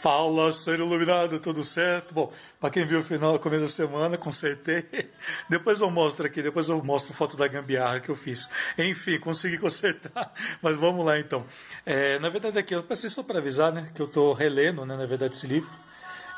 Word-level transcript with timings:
Fala, 0.00 0.50
ser 0.50 0.78
iluminado, 0.78 1.38
tudo 1.38 1.62
certo? 1.62 2.14
Bom, 2.14 2.32
para 2.58 2.70
quem 2.70 2.86
viu 2.86 3.00
o 3.00 3.02
final, 3.02 3.38
começo 3.38 3.64
da 3.64 3.68
semana, 3.68 4.16
consertei. 4.16 4.88
Depois 5.46 5.78
eu 5.78 5.90
mostro 5.90 6.24
aqui, 6.24 6.42
depois 6.42 6.70
eu 6.70 6.82
mostro 6.82 7.12
foto 7.12 7.36
da 7.36 7.46
gambiarra 7.46 8.00
que 8.00 8.08
eu 8.08 8.16
fiz. 8.16 8.48
Enfim, 8.78 9.18
consegui 9.18 9.58
consertar. 9.58 10.32
Mas 10.62 10.78
vamos 10.78 11.04
lá 11.04 11.18
então. 11.18 11.44
É, 11.84 12.18
na 12.18 12.30
verdade, 12.30 12.58
aqui 12.58 12.74
eu 12.74 12.82
passei 12.82 13.10
só 13.10 13.22
para 13.22 13.40
avisar, 13.40 13.72
né, 13.72 13.90
que 13.94 14.00
eu 14.00 14.06
estou 14.06 14.32
relendo, 14.32 14.86
né, 14.86 14.96
na 14.96 15.04
verdade, 15.04 15.34
esse 15.34 15.46
livro. 15.46 15.70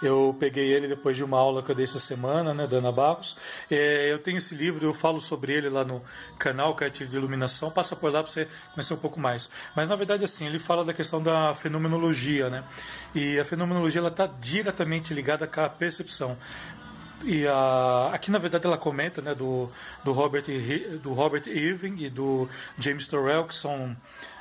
Eu 0.02 0.36
peguei 0.38 0.72
ele 0.72 0.88
depois 0.88 1.16
de 1.16 1.22
uma 1.22 1.38
aula 1.38 1.62
que 1.62 1.70
eu 1.70 1.74
dei 1.74 1.84
essa 1.84 2.00
semana, 2.00 2.52
né, 2.52 2.66
da 2.66 2.78
Ana 2.78 2.90
Barros. 2.90 3.36
É, 3.70 4.12
eu 4.12 4.18
tenho 4.18 4.38
esse 4.38 4.52
livro, 4.52 4.84
eu 4.84 4.92
falo 4.92 5.20
sobre 5.20 5.52
ele 5.52 5.68
lá 5.68 5.84
no 5.84 6.02
canal 6.38 6.74
Cartilha 6.74 7.08
de 7.08 7.16
Iluminação. 7.16 7.70
Passa 7.70 7.94
por 7.94 8.12
lá 8.12 8.22
para 8.22 8.30
você 8.30 8.48
conhecer 8.74 8.94
um 8.94 8.98
pouco 8.98 9.20
mais. 9.20 9.48
Mas 9.76 9.88
na 9.88 9.94
verdade, 9.94 10.24
assim, 10.24 10.46
ele 10.46 10.58
fala 10.58 10.84
da 10.84 10.92
questão 10.92 11.22
da 11.22 11.54
fenomenologia, 11.54 12.50
né? 12.50 12.64
E 13.14 13.38
a 13.38 13.44
fenomenologia 13.44 14.00
ela 14.00 14.08
está 14.08 14.26
diretamente 14.26 15.14
ligada 15.14 15.46
com 15.46 15.60
a 15.60 15.68
percepção. 15.68 16.36
E 17.24 17.46
a, 17.46 18.10
aqui 18.12 18.30
na 18.30 18.38
verdade 18.38 18.66
ela 18.66 18.76
comenta, 18.76 19.22
né, 19.22 19.34
do, 19.34 19.70
do 20.02 20.12
Robert 20.12 20.44
do 21.00 21.12
Robert 21.12 21.44
Irving 21.46 22.02
e 22.02 22.10
do 22.10 22.48
James 22.76 23.06
Turrell, 23.06 23.44
que 23.44 23.54
são 23.54 23.96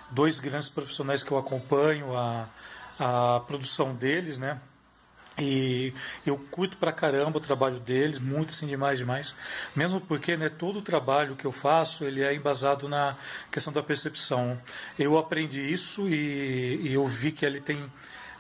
dois 0.10 0.40
grandes 0.40 0.70
profissionais 0.70 1.22
que 1.22 1.32
eu 1.32 1.38
acompanho 1.38 2.18
a, 2.18 2.48
a 3.00 3.40
produção 3.42 3.94
deles, 3.94 4.40
né? 4.40 4.60
E 5.42 5.92
eu 6.24 6.38
curto 6.52 6.78
pra 6.78 6.92
caramba 6.92 7.40
o 7.40 7.42
trabalho 7.42 7.80
deles, 7.80 8.20
muito 8.20 8.52
assim, 8.52 8.68
demais, 8.68 9.00
demais. 9.00 9.36
Mesmo 9.76 10.00
porque 10.00 10.38
né, 10.38 10.50
todo 10.50 10.78
o 10.80 10.82
trabalho 10.84 11.36
que 11.36 11.46
eu 11.46 11.52
faço, 11.52 12.06
ele 12.06 12.22
é 12.22 12.34
embasado 12.36 12.88
na 12.88 13.18
questão 13.52 13.74
da 13.74 13.82
percepção. 13.82 14.62
Eu 15.00 15.18
aprendi 15.18 15.62
isso 15.62 16.08
e, 16.08 16.80
e 16.84 16.94
eu 16.94 17.08
vi 17.08 17.32
que 17.32 17.44
ele 17.44 17.60
tem, 17.60 17.92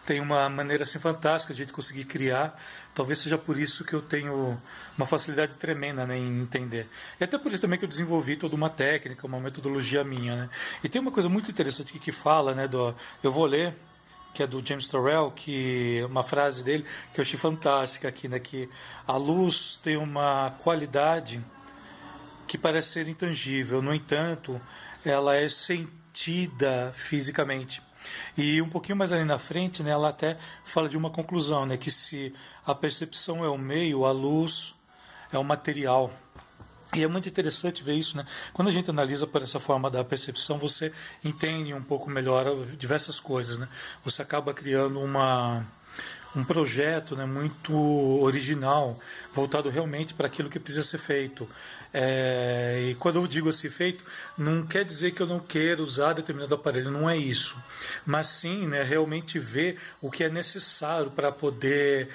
tem 0.05 0.19
uma 0.19 0.47
maneira 0.47 0.83
assim 0.83 0.99
fantástica 0.99 1.55
de 1.55 1.65
conseguir 1.73 2.05
criar. 2.05 2.55
Talvez 2.93 3.17
seja 3.17 3.37
por 3.37 3.57
isso 3.57 3.83
que 3.83 3.93
eu 3.93 4.01
tenho 4.01 4.61
uma 4.95 5.07
facilidade 5.07 5.55
tremenda 5.55 6.05
né, 6.05 6.17
em 6.17 6.41
entender. 6.41 6.87
E 7.19 7.23
até 7.23 7.35
por 7.37 7.51
isso 7.51 7.61
também 7.61 7.79
que 7.79 7.85
eu 7.85 7.89
desenvolvi 7.89 8.35
toda 8.35 8.55
uma 8.55 8.69
técnica, 8.69 9.25
uma 9.25 9.39
metodologia 9.39 10.03
minha. 10.03 10.35
Né? 10.35 10.49
E 10.83 10.89
tem 10.89 11.01
uma 11.01 11.11
coisa 11.11 11.27
muito 11.27 11.49
interessante 11.49 11.97
que 11.97 12.11
fala, 12.11 12.53
né, 12.53 12.67
do, 12.67 12.93
eu 13.23 13.31
vou 13.31 13.45
ler 13.47 13.75
que 14.33 14.43
é 14.43 14.47
do 14.47 14.65
James 14.65 14.87
Turrell, 14.87 15.31
que 15.31 16.03
uma 16.09 16.23
frase 16.23 16.63
dele 16.63 16.85
que 17.13 17.19
eu 17.19 17.23
achei 17.23 17.37
fantástica 17.37 18.07
aqui, 18.07 18.27
né, 18.27 18.39
que 18.39 18.69
a 19.07 19.17
luz 19.17 19.79
tem 19.83 19.97
uma 19.97 20.51
qualidade 20.63 21.43
que 22.47 22.57
parece 22.57 22.89
ser 22.89 23.07
intangível, 23.07 23.81
no 23.81 23.93
entanto, 23.93 24.61
ela 25.05 25.35
é 25.35 25.47
sentida 25.47 26.91
fisicamente. 26.93 27.81
E 28.37 28.61
um 28.61 28.69
pouquinho 28.69 28.97
mais 28.97 29.11
ali 29.11 29.23
na 29.23 29.37
frente, 29.37 29.83
né, 29.83 29.91
ela 29.91 30.09
até 30.09 30.37
fala 30.65 30.89
de 30.89 30.97
uma 30.97 31.09
conclusão, 31.09 31.65
né, 31.65 31.77
que 31.77 31.91
se 31.91 32.33
a 32.65 32.73
percepção 32.73 33.43
é 33.43 33.49
o 33.49 33.57
meio, 33.57 34.05
a 34.05 34.11
luz 34.11 34.73
é 35.31 35.37
o 35.37 35.43
material. 35.43 36.11
E 36.93 37.03
é 37.03 37.07
muito 37.07 37.29
interessante 37.29 37.83
ver 37.83 37.93
isso, 37.93 38.17
né? 38.17 38.25
Quando 38.53 38.67
a 38.67 38.71
gente 38.71 38.89
analisa 38.89 39.25
por 39.25 39.41
essa 39.41 39.59
forma 39.59 39.89
da 39.89 40.03
percepção, 40.03 40.57
você 40.57 40.91
entende 41.23 41.73
um 41.73 41.81
pouco 41.81 42.09
melhor 42.09 42.65
diversas 42.77 43.19
coisas, 43.19 43.57
né? 43.57 43.67
Você 44.03 44.21
acaba 44.21 44.53
criando 44.53 44.99
uma 44.99 45.65
um 46.35 46.43
projeto 46.43 47.15
né, 47.15 47.25
muito 47.25 47.73
original, 48.21 48.97
voltado 49.33 49.69
realmente 49.69 50.13
para 50.13 50.27
aquilo 50.27 50.49
que 50.49 50.59
precisa 50.59 50.87
ser 50.87 50.97
feito. 50.97 51.47
É, 51.93 52.87
e 52.91 52.95
quando 52.95 53.17
eu 53.17 53.27
digo 53.27 53.49
assim 53.49 53.69
feito, 53.69 54.05
não 54.37 54.65
quer 54.65 54.85
dizer 54.85 55.11
que 55.11 55.21
eu 55.21 55.27
não 55.27 55.39
quero 55.39 55.83
usar 55.83 56.13
determinado 56.13 56.55
aparelho, 56.55 56.89
não 56.89 57.09
é 57.09 57.17
isso. 57.17 57.61
Mas 58.05 58.27
sim, 58.27 58.65
né, 58.65 58.81
realmente 58.81 59.37
ver 59.39 59.77
o 60.01 60.09
que 60.09 60.23
é 60.23 60.29
necessário 60.29 61.11
para 61.11 61.31
poder 61.31 62.09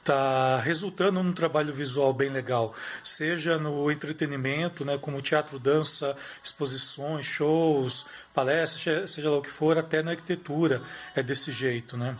está 0.00 0.58
resultando 0.58 1.22
num 1.22 1.32
trabalho 1.32 1.72
visual 1.72 2.12
bem 2.12 2.30
legal, 2.30 2.74
seja 3.04 3.58
no 3.58 3.90
entretenimento, 3.90 4.84
né, 4.84 4.98
como 4.98 5.22
teatro, 5.22 5.58
dança, 5.58 6.16
exposições, 6.42 7.26
shows, 7.26 8.06
palestras, 8.34 9.10
seja 9.10 9.30
lá 9.30 9.38
o 9.38 9.42
que 9.42 9.50
for, 9.50 9.78
até 9.78 10.02
na 10.02 10.12
arquitetura 10.12 10.82
é 11.14 11.22
desse 11.22 11.52
jeito, 11.52 11.96
né? 11.96 12.16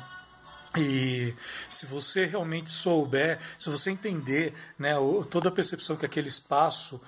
E 0.76 1.34
se 1.68 1.84
você 1.84 2.26
realmente 2.26 2.70
souber, 2.70 3.40
se 3.58 3.68
você 3.68 3.90
entender 3.90 4.54
né, 4.78 4.94
toda 5.28 5.48
a 5.48 5.52
percepção 5.52 5.96
que 5.96 6.06
aquele 6.06 6.28
espaço 6.28 7.00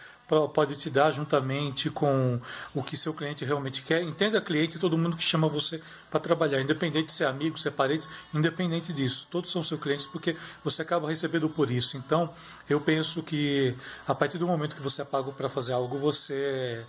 pode 0.52 0.76
te 0.76 0.88
dar 0.88 1.10
juntamente 1.10 1.90
com 1.90 2.40
o 2.74 2.82
que 2.82 2.96
seu 2.96 3.12
cliente 3.12 3.44
realmente 3.44 3.82
quer. 3.82 4.02
Entenda 4.02 4.40
cliente 4.40 4.78
todo 4.78 4.96
mundo 4.96 5.16
que 5.16 5.22
chama 5.22 5.48
você 5.48 5.80
para 6.10 6.20
trabalhar, 6.20 6.60
independente 6.60 7.06
de 7.06 7.12
ser 7.12 7.26
amigo, 7.26 7.58
ser 7.58 7.72
parente, 7.72 8.08
independente 8.32 8.92
disso. 8.92 9.26
Todos 9.30 9.50
são 9.50 9.62
seus 9.62 9.80
clientes 9.80 10.06
porque 10.06 10.36
você 10.64 10.82
acaba 10.82 11.08
recebendo 11.08 11.48
por 11.48 11.70
isso. 11.70 11.96
Então, 11.96 12.32
eu 12.68 12.80
penso 12.80 13.22
que 13.22 13.74
a 14.06 14.14
partir 14.14 14.38
do 14.38 14.46
momento 14.46 14.74
que 14.74 14.82
você 14.82 15.02
é 15.02 15.04
pago 15.04 15.32
para 15.32 15.48
fazer 15.48 15.72
algo, 15.72 15.98
você 15.98 16.84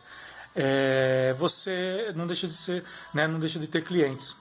é, 0.55 1.35
você 1.37 2.11
não 2.15 2.27
deixa 2.27 2.47
de 2.47 2.53
ser, 2.53 2.83
né, 3.13 3.27
não 3.27 3.39
deixa 3.39 3.59
de 3.59 3.67
ter 3.67 3.83
clientes 3.83 4.35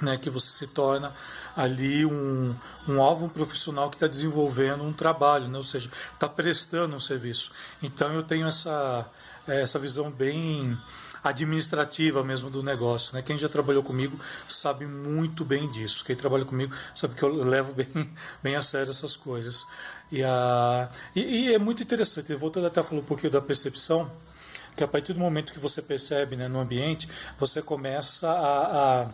né, 0.00 0.18
que 0.18 0.28
você 0.28 0.50
se 0.50 0.66
torna 0.66 1.12
ali 1.56 2.04
um, 2.04 2.54
um 2.86 3.00
alvo 3.00 3.26
um 3.26 3.28
profissional 3.28 3.88
que 3.88 3.96
está 3.96 4.06
desenvolvendo 4.06 4.82
um 4.82 4.92
trabalho, 4.92 5.48
né, 5.48 5.56
ou 5.56 5.64
seja, 5.64 5.90
está 6.12 6.28
prestando 6.28 6.94
um 6.94 7.00
serviço. 7.00 7.50
Então 7.82 8.12
eu 8.12 8.22
tenho 8.22 8.46
essa, 8.46 9.06
essa 9.46 9.78
visão 9.78 10.10
bem 10.10 10.76
administrativa 11.28 12.22
mesmo 12.22 12.50
do 12.50 12.62
negócio. 12.62 13.14
Né? 13.14 13.22
Quem 13.22 13.36
já 13.36 13.48
trabalhou 13.48 13.82
comigo 13.82 14.18
sabe 14.46 14.86
muito 14.86 15.44
bem 15.44 15.70
disso. 15.70 16.04
Quem 16.04 16.14
trabalha 16.14 16.44
comigo 16.44 16.74
sabe 16.94 17.14
que 17.14 17.22
eu 17.22 17.44
levo 17.44 17.72
bem, 17.74 17.88
bem 18.42 18.54
a 18.54 18.62
sério 18.62 18.90
essas 18.90 19.16
coisas. 19.16 19.66
E, 20.10 20.22
a, 20.22 20.88
e, 21.14 21.48
e 21.48 21.54
é 21.54 21.58
muito 21.58 21.82
interessante, 21.82 22.32
voltando 22.34 22.66
até 22.66 22.80
a 22.80 22.84
falar 22.84 23.00
um 23.00 23.04
pouquinho 23.04 23.32
da 23.32 23.40
percepção, 23.40 24.10
que 24.76 24.84
a 24.84 24.88
partir 24.88 25.14
do 25.14 25.18
momento 25.18 25.52
que 25.52 25.58
você 25.58 25.82
percebe 25.82 26.36
né, 26.36 26.48
no 26.48 26.60
ambiente, 26.60 27.08
você 27.38 27.62
começa 27.62 28.30
a, 28.30 29.02
a 29.02 29.08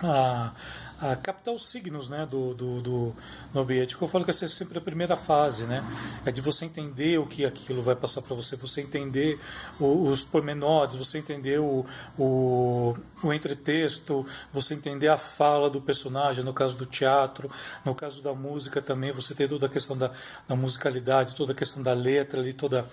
a, 0.00 0.52
a 1.00 1.16
captar 1.16 1.52
os 1.52 1.66
signos 1.66 2.08
né, 2.08 2.26
do, 2.26 2.54
do, 2.54 2.80
do, 2.80 3.16
do 3.52 3.60
ambiente. 3.60 3.96
Eu 4.00 4.08
falo 4.08 4.24
que 4.24 4.30
essa 4.30 4.44
é 4.44 4.48
sempre 4.48 4.78
a 4.78 4.80
primeira 4.80 5.16
fase, 5.16 5.64
né? 5.64 5.84
É 6.24 6.30
de 6.30 6.40
você 6.40 6.64
entender 6.64 7.18
o 7.18 7.26
que 7.26 7.44
aquilo 7.44 7.82
vai 7.82 7.94
passar 7.94 8.22
para 8.22 8.34
você, 8.34 8.56
você 8.56 8.80
entender 8.80 9.38
o, 9.78 10.06
os 10.08 10.24
pormenores, 10.24 10.94
você 10.94 11.18
entender 11.18 11.60
o, 11.60 11.84
o, 12.18 12.94
o 13.22 13.32
entretexto, 13.32 14.26
você 14.52 14.74
entender 14.74 15.08
a 15.08 15.16
fala 15.16 15.68
do 15.68 15.80
personagem, 15.80 16.44
no 16.44 16.52
caso 16.52 16.76
do 16.76 16.86
teatro, 16.86 17.50
no 17.84 17.94
caso 17.94 18.22
da 18.22 18.32
música 18.32 18.80
também, 18.80 19.12
você 19.12 19.34
tem 19.34 19.48
toda 19.48 19.66
a 19.66 19.68
questão 19.68 19.96
da, 19.96 20.10
da 20.48 20.56
musicalidade, 20.56 21.34
toda 21.34 21.52
a 21.52 21.56
questão 21.56 21.82
da 21.82 21.92
letra 21.92 22.40
ali, 22.40 22.52
toda 22.52 22.88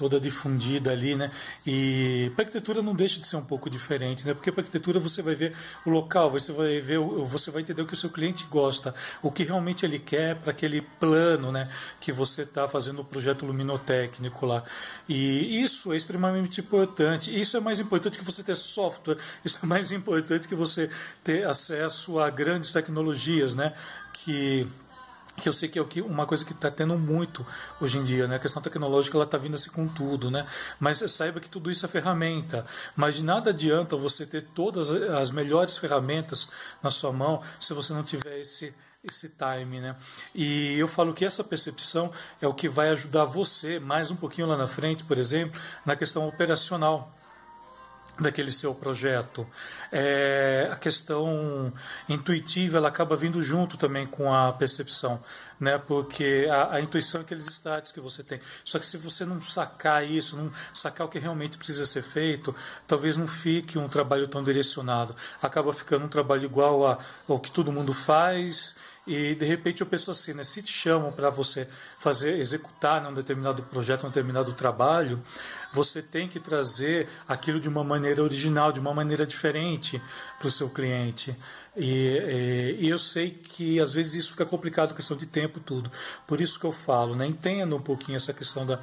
toda 0.00 0.18
difundida 0.18 0.92
ali, 0.92 1.14
né? 1.14 1.30
E 1.66 2.32
para 2.34 2.46
arquitetura 2.46 2.80
não 2.80 2.94
deixa 2.94 3.20
de 3.20 3.26
ser 3.26 3.36
um 3.36 3.44
pouco 3.44 3.68
diferente, 3.68 4.26
né? 4.26 4.32
Porque 4.32 4.50
para 4.50 4.62
arquitetura 4.62 4.98
você 4.98 5.20
vai 5.20 5.34
ver 5.34 5.54
o 5.84 5.90
local, 5.90 6.30
você 6.30 6.50
vai 6.52 6.80
ver, 6.80 6.98
você 6.98 7.50
vai 7.50 7.60
entender 7.60 7.82
o 7.82 7.86
que 7.86 7.92
o 7.92 7.96
seu 7.96 8.08
cliente 8.08 8.46
gosta, 8.50 8.94
o 9.20 9.30
que 9.30 9.44
realmente 9.44 9.84
ele 9.84 9.98
quer 9.98 10.36
para 10.36 10.52
aquele 10.52 10.80
plano, 10.80 11.52
né? 11.52 11.68
Que 12.00 12.10
você 12.12 12.44
está 12.44 12.66
fazendo 12.66 13.02
o 13.02 13.04
projeto 13.04 13.44
luminotécnico 13.44 14.46
lá. 14.46 14.64
E 15.06 15.60
isso 15.60 15.92
é 15.92 15.96
extremamente 15.96 16.62
importante. 16.62 17.38
Isso 17.38 17.58
é 17.58 17.60
mais 17.60 17.78
importante 17.78 18.18
que 18.18 18.24
você 18.24 18.42
ter 18.42 18.56
software. 18.56 19.18
Isso 19.44 19.58
é 19.62 19.66
mais 19.66 19.92
importante 19.92 20.48
que 20.48 20.54
você 20.54 20.88
ter 21.22 21.46
acesso 21.46 22.18
a 22.18 22.30
grandes 22.30 22.72
tecnologias, 22.72 23.54
né? 23.54 23.74
Que 24.14 24.66
que 25.40 25.48
eu 25.48 25.52
sei 25.52 25.68
que 25.68 25.78
é 25.78 26.02
uma 26.02 26.26
coisa 26.26 26.44
que 26.44 26.52
está 26.52 26.70
tendo 26.70 26.96
muito 26.98 27.44
hoje 27.80 27.98
em 27.98 28.04
dia, 28.04 28.28
né? 28.28 28.36
A 28.36 28.38
questão 28.38 28.62
tecnológica 28.62 29.16
ela 29.16 29.24
está 29.24 29.38
vindo 29.38 29.54
assim 29.54 29.70
com 29.70 29.88
tudo, 29.88 30.30
né? 30.30 30.46
Mas 30.78 30.98
saiba 31.10 31.40
que 31.40 31.50
tudo 31.50 31.70
isso 31.70 31.84
é 31.84 31.88
ferramenta. 31.88 32.64
Mas 32.94 33.16
de 33.16 33.24
nada 33.24 33.50
adianta 33.50 33.96
você 33.96 34.26
ter 34.26 34.42
todas 34.54 34.90
as 34.90 35.30
melhores 35.30 35.76
ferramentas 35.78 36.48
na 36.82 36.90
sua 36.90 37.12
mão 37.12 37.42
se 37.58 37.74
você 37.74 37.92
não 37.92 38.04
tiver 38.04 38.38
esse 38.38 38.72
esse 39.02 39.30
time, 39.30 39.80
né? 39.80 39.96
E 40.34 40.78
eu 40.78 40.86
falo 40.86 41.14
que 41.14 41.24
essa 41.24 41.42
percepção 41.42 42.12
é 42.38 42.46
o 42.46 42.52
que 42.52 42.68
vai 42.68 42.90
ajudar 42.90 43.24
você 43.24 43.80
mais 43.80 44.10
um 44.10 44.16
pouquinho 44.16 44.46
lá 44.46 44.58
na 44.58 44.68
frente, 44.68 45.04
por 45.04 45.16
exemplo, 45.16 45.58
na 45.86 45.96
questão 45.96 46.28
operacional 46.28 47.10
daquele 48.18 48.52
seu 48.52 48.74
projeto. 48.74 49.46
É, 49.92 50.68
a 50.70 50.76
questão 50.76 51.72
intuitiva 52.08 52.78
ela 52.78 52.88
acaba 52.88 53.16
vindo 53.16 53.42
junto 53.42 53.76
também 53.76 54.06
com 54.06 54.32
a 54.32 54.52
percepção, 54.52 55.20
né? 55.58 55.78
Porque 55.78 56.46
a, 56.50 56.74
a, 56.74 56.80
intuição 56.80 57.20
é 57.20 57.24
aqueles 57.24 57.46
status 57.46 57.92
que 57.92 58.00
você 58.00 58.22
tem. 58.22 58.40
Só 58.64 58.78
que 58.78 58.86
se 58.86 58.96
você 58.96 59.24
não 59.24 59.40
sacar 59.40 60.04
isso, 60.08 60.36
não 60.36 60.52
sacar 60.72 61.06
o 61.06 61.10
que 61.10 61.18
realmente 61.18 61.58
precisa 61.58 61.86
ser 61.86 62.02
feito, 62.02 62.54
talvez 62.86 63.16
não 63.16 63.26
fique 63.26 63.78
um 63.78 63.88
trabalho 63.88 64.28
tão 64.28 64.44
direcionado. 64.44 65.14
Acaba 65.42 65.72
ficando 65.72 66.04
um 66.04 66.08
trabalho 66.08 66.44
igual 66.44 66.86
a, 66.86 66.98
ao 67.28 67.38
que 67.38 67.50
todo 67.50 67.72
mundo 67.72 67.94
faz 67.94 68.76
E 69.06 69.34
de 69.34 69.46
repente 69.46 69.80
eu 69.80 69.86
penso 69.86 70.10
assim, 70.10 70.34
né? 70.34 70.44
Se 70.44 70.62
te 70.62 70.72
chamam 70.72 71.10
para 71.10 71.30
você 71.30 71.66
fazer, 71.98 72.38
executar 72.38 73.04
um 73.06 73.14
determinado 73.14 73.62
projeto, 73.62 74.04
um 74.04 74.08
determinado 74.08 74.52
trabalho, 74.52 75.22
você 75.72 76.02
tem 76.02 76.28
que 76.28 76.38
trazer 76.38 77.08
aquilo 77.26 77.58
de 77.58 77.68
uma 77.68 77.82
maneira 77.82 78.22
original, 78.22 78.72
de 78.72 78.80
uma 78.80 78.92
maneira 78.92 79.26
diferente 79.26 80.00
para 80.38 80.48
o 80.48 80.50
seu 80.50 80.68
cliente. 80.68 81.34
E, 81.76 82.76
e, 82.78 82.86
e, 82.86 82.88
eu 82.88 82.98
sei 82.98 83.30
que 83.30 83.80
às 83.80 83.92
vezes 83.92 84.14
isso 84.14 84.32
fica 84.32 84.44
complicado, 84.44 84.94
questão 84.94 85.16
de 85.16 85.26
tempo, 85.26 85.60
tudo. 85.60 85.90
Por 86.26 86.40
isso 86.40 86.58
que 86.58 86.66
eu 86.66 86.72
falo, 86.72 87.14
né? 87.14 87.26
Entenda 87.26 87.74
um 87.74 87.82
pouquinho 87.82 88.16
essa 88.16 88.32
questão 88.34 88.66
da, 88.66 88.80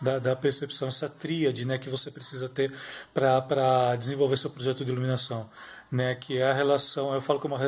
da, 0.00 0.18
da 0.18 0.36
percepção, 0.36 0.88
essa 0.88 1.08
tríade 1.08 1.64
né, 1.64 1.76
que 1.78 1.90
você 1.90 2.10
precisa 2.10 2.48
ter 2.48 2.72
para 3.12 3.96
desenvolver 3.96 4.36
seu 4.36 4.50
projeto 4.50 4.84
de 4.84 4.92
iluminação 4.92 5.48
né, 5.90 6.14
que 6.14 6.38
é 6.38 6.50
a 6.50 6.52
relação, 6.52 7.14
eu 7.14 7.20
falo 7.20 7.40
é 7.42 7.46
uma 7.46 7.60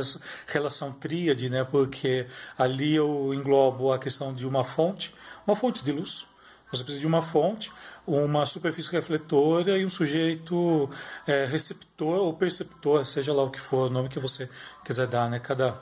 relação 0.46 0.92
tríade, 0.92 1.48
né, 1.48 1.64
porque 1.64 2.26
ali 2.58 2.94
eu 2.94 3.32
englobo 3.34 3.92
a 3.92 3.98
questão 3.98 4.34
de 4.34 4.46
uma 4.46 4.64
fonte, 4.64 5.14
uma 5.46 5.56
fonte 5.56 5.82
de 5.84 5.92
luz. 5.92 6.26
Você 6.72 6.84
precisa 6.84 7.00
de 7.00 7.06
uma 7.06 7.20
fonte, 7.20 7.72
uma 8.06 8.46
superfície 8.46 8.92
refletora 8.92 9.76
e 9.76 9.84
um 9.84 9.88
sujeito 9.88 10.88
é, 11.26 11.44
receptor 11.44 12.20
ou 12.20 12.32
perceptor, 12.32 13.04
seja 13.04 13.32
lá 13.32 13.42
o 13.42 13.50
que 13.50 13.58
for, 13.58 13.88
o 13.88 13.92
nome 13.92 14.08
que 14.08 14.20
você 14.20 14.48
quiser 14.84 15.08
dar, 15.08 15.28
né? 15.28 15.40
Cada 15.40 15.76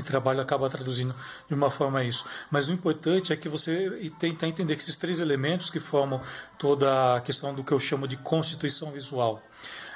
trabalho 0.00 0.40
acaba 0.40 0.70
traduzindo 0.70 1.14
de 1.48 1.54
uma 1.54 1.70
forma 1.70 2.02
isso. 2.02 2.24
Mas 2.50 2.68
o 2.68 2.72
importante 2.72 3.32
é 3.32 3.36
que 3.36 3.48
você 3.48 4.10
tentar 4.18 4.46
entender 4.46 4.76
que 4.76 4.82
esses 4.82 4.96
três 4.96 5.20
elementos 5.20 5.68
que 5.68 5.80
formam 5.80 6.22
toda 6.56 7.16
a 7.16 7.20
questão 7.20 7.52
do 7.52 7.62
que 7.62 7.72
eu 7.72 7.80
chamo 7.80 8.08
de 8.08 8.16
constituição 8.16 8.90
visual. 8.90 9.42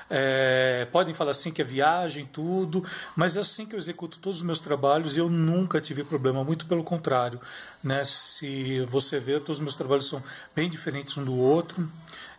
É, 0.08 0.86
podem 0.92 1.12
falar 1.12 1.32
assim 1.32 1.50
que 1.50 1.60
é 1.60 1.64
viagem, 1.64 2.28
tudo, 2.32 2.84
mas 3.16 3.36
é 3.36 3.40
assim 3.40 3.66
que 3.66 3.74
eu 3.74 3.78
executo 3.78 4.18
todos 4.18 4.38
os 4.38 4.44
meus 4.44 4.60
trabalhos 4.60 5.16
e 5.16 5.20
eu 5.20 5.28
nunca 5.28 5.80
tive 5.80 6.04
problema, 6.04 6.44
muito 6.44 6.66
pelo 6.66 6.84
contrário. 6.84 7.40
Né? 7.82 8.04
Se 8.04 8.80
você 8.88 9.18
vê, 9.18 9.34
todos 9.40 9.56
os 9.56 9.60
meus 9.60 9.74
trabalhos 9.74 10.08
são 10.08 10.22
bem 10.54 10.70
diferentes 10.70 11.16
um 11.16 11.24
do 11.24 11.36
outro, 11.36 11.88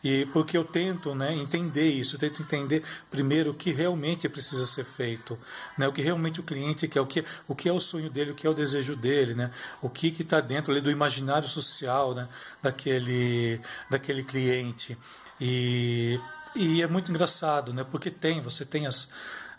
e 0.04 0.26
porque 0.28 0.58
eu 0.58 0.64
tento 0.64 1.14
né, 1.14 1.34
entender 1.34 1.90
isso, 1.90 2.16
eu 2.16 2.20
tento 2.20 2.42
entender 2.42 2.84
primeiro 3.10 3.52
o 3.52 3.54
que 3.54 3.72
realmente 3.74 4.30
precisa 4.30 4.66
ser 4.66 4.86
feito, 4.86 5.38
né? 5.78 5.88
o 5.88 5.92
que 5.92 6.02
realmente 6.02 6.40
o 6.40 6.44
cliente 6.44 6.88
quer, 6.88 7.02
o 7.02 7.06
que, 7.06 7.26
o 7.48 7.56
que 7.56 7.68
é 7.68 7.74
o 7.74 7.80
sonho 7.80 8.10
dele, 8.10 8.32
o 8.32 8.36
que 8.36 8.48
é 8.48 8.50
o 8.50 8.54
desejo 8.54 8.96
dele, 8.96 9.34
né? 9.34 9.52
o 9.82 9.90
que 9.90 10.08
está 10.08 10.40
dentro 10.40 10.72
ali, 10.72 10.80
do 10.80 10.92
imaginário 10.92 11.48
social 11.48 12.14
né, 12.14 12.30
daquele, 12.62 13.60
daquele 13.90 14.24
cliente. 14.24 14.98
E 15.40 16.20
e 16.56 16.82
é 16.82 16.88
muito 16.88 17.12
engraçado, 17.12 17.74
né? 17.74 17.84
Porque 17.84 18.10
tem, 18.10 18.42
você 18.42 18.66
tem 18.66 18.88
as, 18.88 19.10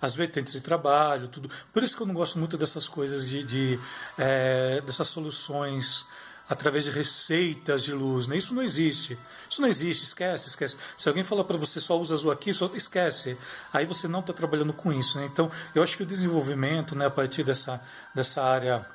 as 0.00 0.14
vertentes 0.14 0.52
de 0.52 0.60
trabalho, 0.60 1.28
tudo. 1.28 1.50
Por 1.72 1.82
isso 1.82 1.96
que 1.96 2.02
eu 2.02 2.06
não 2.06 2.14
gosto 2.14 2.38
muito 2.38 2.56
dessas 2.56 2.88
coisas 2.88 3.28
de, 3.28 3.44
de 3.44 3.80
é, 4.16 4.80
dessas 4.80 5.08
soluções 5.08 6.06
através 6.48 6.84
de 6.84 6.90
receitas 6.90 7.84
de 7.84 7.92
luz, 7.92 8.26
né? 8.26 8.36
Isso 8.36 8.54
não 8.54 8.62
existe. 8.62 9.18
Isso 9.50 9.60
não 9.60 9.68
existe, 9.68 10.04
esquece, 10.04 10.48
esquece. 10.48 10.76
Se 10.96 11.08
alguém 11.08 11.22
falar 11.22 11.44
para 11.44 11.58
você 11.58 11.78
só 11.78 11.98
usa 12.00 12.14
azul 12.14 12.30
aqui, 12.30 12.52
só 12.54 12.70
esquece. 12.74 13.36
Aí 13.72 13.84
você 13.84 14.08
não 14.08 14.20
está 14.20 14.32
trabalhando 14.32 14.72
com 14.72 14.90
isso, 14.92 15.18
né? 15.18 15.26
Então, 15.26 15.50
eu 15.74 15.82
acho 15.82 15.96
que 15.96 16.02
o 16.02 16.06
desenvolvimento, 16.06 16.96
né, 16.96 17.06
a 17.06 17.10
partir 17.10 17.44
dessa 17.44 17.80
dessa 18.14 18.42
área 18.42 18.86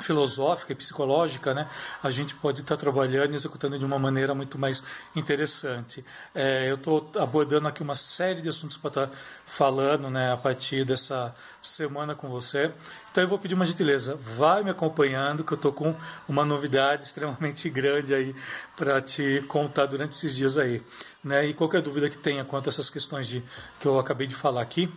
filosófica 0.00 0.72
e 0.72 0.74
psicológica, 0.74 1.54
né, 1.54 1.68
a 2.02 2.10
gente 2.10 2.34
pode 2.34 2.60
estar 2.60 2.76
trabalhando 2.76 3.32
e 3.32 3.34
executando 3.34 3.78
de 3.78 3.84
uma 3.84 3.98
maneira 3.98 4.34
muito 4.34 4.58
mais 4.58 4.82
interessante. 5.14 6.04
É, 6.34 6.70
eu 6.70 6.74
estou 6.74 7.10
abordando 7.18 7.68
aqui 7.68 7.82
uma 7.82 7.94
série 7.94 8.40
de 8.40 8.48
assuntos 8.48 8.76
para 8.76 8.88
estar 8.88 9.10
falando 9.46 10.10
né, 10.10 10.32
a 10.32 10.36
partir 10.36 10.84
dessa 10.84 11.34
semana 11.62 12.14
com 12.14 12.28
você. 12.28 12.72
Então 13.10 13.22
eu 13.22 13.28
vou 13.28 13.38
pedir 13.38 13.54
uma 13.54 13.66
gentileza, 13.66 14.16
vai 14.16 14.64
me 14.64 14.70
acompanhando, 14.70 15.44
que 15.44 15.52
eu 15.52 15.56
estou 15.56 15.72
com 15.72 15.94
uma 16.28 16.44
novidade 16.44 17.04
extremamente 17.06 17.70
grande 17.70 18.14
aí 18.14 18.34
para 18.76 19.00
te 19.00 19.44
contar 19.48 19.86
durante 19.86 20.12
esses 20.12 20.34
dias 20.34 20.58
aí. 20.58 20.82
Né? 21.22 21.46
E 21.46 21.54
qualquer 21.54 21.80
dúvida 21.80 22.10
que 22.10 22.18
tenha 22.18 22.44
quanto 22.44 22.68
a 22.68 22.70
essas 22.70 22.90
questões 22.90 23.26
de, 23.26 23.42
que 23.78 23.86
eu 23.86 23.98
acabei 23.98 24.26
de 24.26 24.34
falar 24.34 24.62
aqui, 24.62 24.92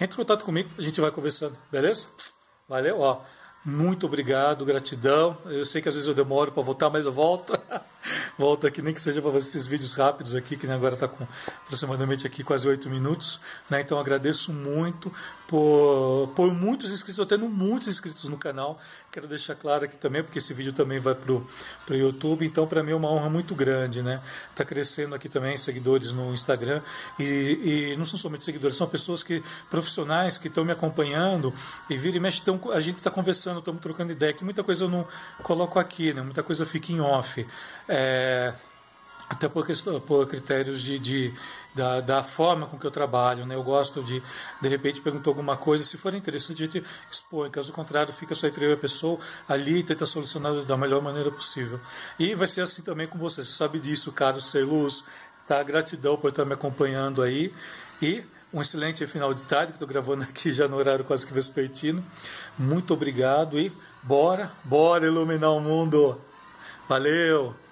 entre 0.00 0.14
em 0.14 0.16
contato 0.16 0.44
comigo, 0.44 0.70
a 0.78 0.82
gente 0.82 1.00
vai 1.00 1.10
conversando, 1.10 1.56
beleza? 1.70 2.08
Valeu, 2.68 3.00
ó. 3.00 3.22
Muito 3.68 4.06
obrigado, 4.06 4.64
gratidão. 4.64 5.36
Eu 5.44 5.62
sei 5.62 5.82
que 5.82 5.90
às 5.90 5.94
vezes 5.94 6.08
eu 6.08 6.14
demoro 6.14 6.50
para 6.50 6.62
voltar, 6.62 6.88
mas 6.88 7.04
eu 7.04 7.12
volto. 7.12 7.52
volto 8.36 8.66
aqui, 8.66 8.82
nem 8.82 8.94
que 8.94 9.00
seja 9.00 9.20
para 9.20 9.32
fazer 9.32 9.48
esses 9.48 9.66
vídeos 9.66 9.94
rápidos 9.94 10.34
aqui, 10.34 10.56
que 10.56 10.66
agora 10.70 10.94
está 10.94 11.08
com 11.08 11.26
aproximadamente 11.64 12.26
aqui 12.26 12.42
quase 12.44 12.68
oito 12.68 12.88
minutos. 12.88 13.40
Né? 13.68 13.80
Então 13.80 13.98
agradeço 13.98 14.52
muito 14.52 15.12
por, 15.48 16.30
por 16.36 16.52
muitos 16.52 16.92
inscritos, 16.92 17.18
estou 17.18 17.26
tendo 17.26 17.48
muitos 17.48 17.88
inscritos 17.88 18.24
no 18.28 18.36
canal. 18.36 18.78
Quero 19.10 19.26
deixar 19.26 19.54
claro 19.54 19.86
aqui 19.86 19.96
também, 19.96 20.22
porque 20.22 20.38
esse 20.38 20.52
vídeo 20.52 20.72
também 20.72 20.98
vai 21.00 21.14
para 21.14 21.32
o 21.32 21.46
YouTube, 21.94 22.44
então 22.44 22.66
para 22.66 22.82
mim 22.82 22.92
é 22.92 22.94
uma 22.94 23.10
honra 23.10 23.30
muito 23.30 23.54
grande, 23.54 24.02
né? 24.02 24.20
Está 24.50 24.64
crescendo 24.64 25.14
aqui 25.14 25.28
também 25.28 25.56
seguidores 25.56 26.12
no 26.12 26.34
Instagram 26.34 26.82
e, 27.18 27.92
e, 27.94 27.96
não 27.96 28.04
são 28.04 28.18
somente 28.18 28.44
seguidores, 28.44 28.76
são 28.76 28.86
pessoas 28.86 29.22
que 29.22 29.42
profissionais 29.70 30.36
que 30.36 30.48
estão 30.48 30.64
me 30.64 30.72
acompanhando 30.72 31.54
e 31.88 31.96
vira 31.96 32.18
e 32.18 32.20
mexe, 32.20 32.40
então 32.42 32.60
a 32.70 32.80
gente 32.80 32.98
está 32.98 33.10
conversando, 33.10 33.60
estamos 33.60 33.80
trocando 33.80 34.12
ideia, 34.12 34.34
que 34.34 34.44
muita 34.44 34.62
coisa 34.62 34.84
eu 34.84 34.90
não 34.90 35.06
coloco 35.42 35.78
aqui, 35.78 36.12
né? 36.12 36.20
Muita 36.20 36.42
coisa 36.42 36.66
fica 36.66 36.92
em 36.92 37.00
off. 37.00 37.46
É, 37.88 37.97
até 39.28 39.48
por, 39.48 39.66
por 40.06 40.26
critérios 40.26 40.80
de, 40.80 40.98
de 40.98 41.34
da, 41.74 42.00
da, 42.00 42.22
forma 42.22 42.66
com 42.66 42.78
que 42.78 42.86
eu 42.86 42.90
trabalho. 42.90 43.44
Né? 43.44 43.54
Eu 43.54 43.62
gosto 43.62 44.02
de, 44.02 44.22
de 44.60 44.68
repente, 44.68 45.00
perguntar 45.00 45.30
alguma 45.30 45.56
coisa, 45.56 45.84
se 45.84 45.96
for 45.96 46.14
interessante, 46.14 46.62
a 46.62 46.66
gente 46.66 46.84
expõe. 47.10 47.50
Caso 47.50 47.72
contrário, 47.72 48.12
fica 48.12 48.34
só 48.34 48.46
entre 48.46 48.64
eu 48.64 48.70
e 48.70 48.74
a 48.74 48.76
pessoa 48.76 49.18
ali 49.48 49.80
e 49.80 49.82
tenta 49.82 50.06
solucionar 50.06 50.64
da 50.64 50.76
melhor 50.76 51.02
maneira 51.02 51.30
possível. 51.30 51.78
E 52.18 52.34
vai 52.34 52.46
ser 52.46 52.62
assim 52.62 52.82
também 52.82 53.06
com 53.06 53.18
você. 53.18 53.42
Você 53.42 53.52
sabe 53.52 53.78
disso, 53.78 54.12
caro 54.12 54.40
Ser 54.40 54.64
Luz. 54.64 55.04
Tá? 55.46 55.62
Gratidão 55.62 56.16
por 56.16 56.30
estar 56.30 56.44
me 56.44 56.54
acompanhando 56.54 57.22
aí. 57.22 57.52
E 58.00 58.24
um 58.52 58.62
excelente 58.62 59.06
final 59.06 59.34
de 59.34 59.42
tarde, 59.42 59.72
que 59.72 59.76
estou 59.76 59.88
gravando 59.88 60.22
aqui 60.22 60.52
já 60.52 60.66
no 60.66 60.76
horário 60.76 61.04
quase 61.04 61.26
que 61.26 61.34
vespertino. 61.34 62.02
Muito 62.58 62.94
obrigado 62.94 63.58
e 63.58 63.70
bora, 64.02 64.50
bora 64.64 65.06
iluminar 65.06 65.52
o 65.52 65.60
mundo. 65.60 66.18
Valeu! 66.88 67.67